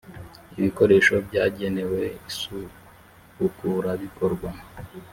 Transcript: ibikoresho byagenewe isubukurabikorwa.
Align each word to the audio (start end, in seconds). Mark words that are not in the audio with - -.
ibikoresho 0.57 1.13
byagenewe 1.27 2.01
isubukurabikorwa. 2.29 4.49